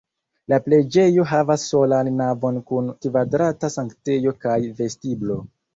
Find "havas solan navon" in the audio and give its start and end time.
1.33-2.59